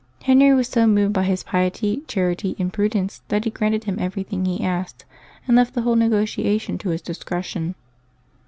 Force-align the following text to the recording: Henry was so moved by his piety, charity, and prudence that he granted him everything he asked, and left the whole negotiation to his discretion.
Henry 0.23 0.51
was 0.51 0.67
so 0.67 0.87
moved 0.87 1.13
by 1.13 1.21
his 1.25 1.43
piety, 1.43 2.01
charity, 2.07 2.55
and 2.57 2.73
prudence 2.73 3.21
that 3.27 3.43
he 3.43 3.51
granted 3.51 3.83
him 3.83 3.99
everything 3.99 4.45
he 4.45 4.63
asked, 4.63 5.05
and 5.47 5.55
left 5.55 5.75
the 5.75 5.83
whole 5.83 5.95
negotiation 5.95 6.79
to 6.79 6.89
his 6.89 7.03
discretion. 7.03 7.75